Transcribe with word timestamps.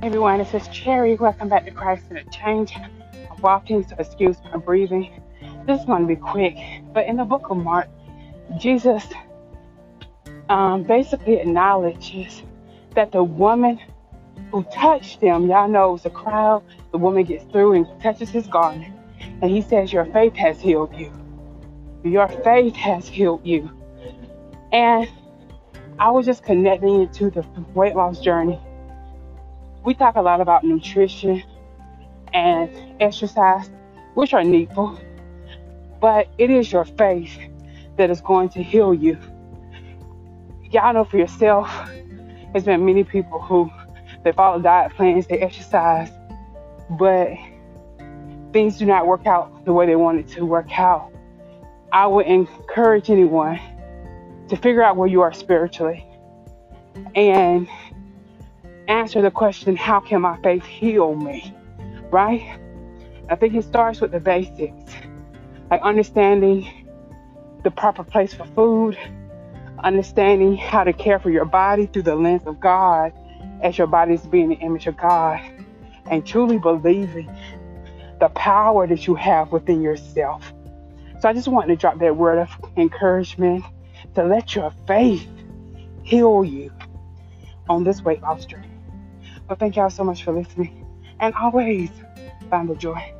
everyone, 0.00 0.38
this 0.38 0.54
is 0.54 0.68
Cherry. 0.68 1.16
Welcome 1.16 1.48
back 1.48 1.64
to 1.64 1.72
Christ 1.72 2.04
in 2.10 2.18
a 2.18 2.24
Change. 2.24 2.72
I'm 2.76 3.40
walking, 3.42 3.86
so 3.86 3.96
excuse 3.98 4.36
my 4.44 4.56
breathing. 4.56 5.20
This 5.66 5.80
is 5.80 5.86
going 5.86 6.02
to 6.02 6.06
be 6.06 6.14
quick, 6.14 6.56
but 6.92 7.06
in 7.06 7.16
the 7.16 7.24
book 7.24 7.50
of 7.50 7.56
Mark, 7.56 7.88
Jesus 8.58 9.04
um, 10.48 10.84
basically 10.84 11.40
acknowledges 11.40 12.42
that 12.94 13.10
the 13.10 13.24
woman 13.24 13.80
who 14.52 14.62
touched 14.72 15.20
him, 15.20 15.48
y'all 15.48 15.68
know 15.68 15.90
it 15.90 15.92
was 15.92 16.06
a 16.06 16.10
crowd, 16.10 16.62
the 16.92 16.98
woman 16.98 17.24
gets 17.24 17.44
through 17.46 17.72
and 17.72 17.86
touches 18.00 18.30
his 18.30 18.46
garment, 18.46 18.94
and 19.42 19.50
he 19.50 19.60
says, 19.60 19.92
Your 19.92 20.04
faith 20.06 20.36
has 20.36 20.60
healed 20.60 20.94
you. 20.94 21.12
Your 22.04 22.28
faith 22.28 22.76
has 22.76 23.08
healed 23.08 23.44
you. 23.44 23.68
And 24.72 25.08
I 25.98 26.10
was 26.10 26.24
just 26.24 26.44
connecting 26.44 27.02
it 27.02 27.12
to 27.14 27.30
the 27.30 27.44
weight 27.74 27.96
loss 27.96 28.20
journey 28.20 28.60
we 29.88 29.94
talk 29.94 30.16
a 30.16 30.20
lot 30.20 30.38
about 30.42 30.64
nutrition 30.64 31.42
and 32.34 32.70
exercise, 33.00 33.70
which 34.12 34.34
are 34.34 34.44
needful, 34.44 35.00
but 35.98 36.28
it 36.36 36.50
is 36.50 36.70
your 36.70 36.84
faith 36.84 37.32
that 37.96 38.10
is 38.10 38.20
going 38.20 38.50
to 38.50 38.62
heal 38.62 38.92
you. 38.92 39.16
Y'all 40.70 40.92
know 40.92 41.04
for 41.04 41.16
yourself, 41.16 41.70
there's 42.52 42.66
been 42.66 42.84
many 42.84 43.02
people 43.02 43.40
who 43.40 43.70
they 44.24 44.32
follow 44.32 44.60
diet 44.60 44.92
plans, 44.92 45.26
they 45.26 45.38
exercise, 45.38 46.10
but 46.90 47.30
things 48.52 48.76
do 48.76 48.84
not 48.84 49.06
work 49.06 49.26
out 49.26 49.64
the 49.64 49.72
way 49.72 49.86
they 49.86 49.96
want 49.96 50.18
it 50.18 50.28
to 50.28 50.44
work 50.44 50.78
out. 50.78 51.10
I 51.94 52.06
would 52.06 52.26
encourage 52.26 53.08
anyone 53.08 53.58
to 54.50 54.56
figure 54.58 54.82
out 54.82 54.98
where 54.98 55.08
you 55.08 55.22
are 55.22 55.32
spiritually 55.32 56.06
and 57.14 57.66
answer 58.88 59.22
the 59.22 59.30
question, 59.30 59.76
how 59.76 60.00
can 60.00 60.22
my 60.22 60.36
faith 60.42 60.64
heal 60.64 61.14
me? 61.14 61.54
Right? 62.10 62.58
I 63.28 63.36
think 63.36 63.54
it 63.54 63.64
starts 63.64 64.00
with 64.00 64.10
the 64.10 64.20
basics, 64.20 64.92
like 65.70 65.82
understanding 65.82 66.86
the 67.62 67.70
proper 67.70 68.02
place 68.02 68.32
for 68.32 68.46
food, 68.46 68.98
understanding 69.84 70.56
how 70.56 70.84
to 70.84 70.92
care 70.92 71.18
for 71.18 71.30
your 71.30 71.44
body 71.44 71.86
through 71.86 72.02
the 72.02 72.14
lens 72.14 72.42
of 72.46 72.58
God 72.58 73.12
as 73.62 73.76
your 73.76 73.86
body 73.86 74.14
is 74.14 74.22
being 74.22 74.48
the 74.48 74.56
image 74.56 74.86
of 74.86 74.96
God, 74.96 75.40
and 76.10 76.26
truly 76.26 76.58
believing 76.58 77.30
the 78.20 78.28
power 78.30 78.86
that 78.86 79.06
you 79.06 79.14
have 79.14 79.52
within 79.52 79.82
yourself. 79.82 80.52
So 81.20 81.28
I 81.28 81.32
just 81.32 81.48
want 81.48 81.68
to 81.68 81.76
drop 81.76 81.98
that 81.98 82.16
word 82.16 82.38
of 82.38 82.48
encouragement 82.76 83.64
to 84.14 84.24
let 84.24 84.54
your 84.54 84.72
faith 84.86 85.28
heal 86.02 86.44
you 86.44 86.72
on 87.68 87.84
this 87.84 88.00
weight 88.02 88.22
loss 88.22 88.46
journey. 88.46 88.77
But 89.48 89.58
thank 89.58 89.76
y'all 89.76 89.90
so 89.90 90.04
much 90.04 90.24
for 90.24 90.32
listening. 90.32 90.86
And 91.20 91.34
always 91.34 91.90
find 92.50 92.68
the 92.68 92.76
joy. 92.76 93.17